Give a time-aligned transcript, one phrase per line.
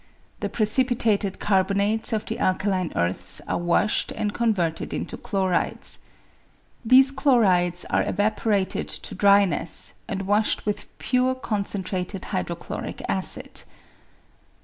[0.39, 5.99] The precipitated car bonates of the alkaline earths are washed and converted into chlorides.
[6.83, 13.61] These chlorides are evaporated to dryness, and washed with pure concentrated hydrochloric acid.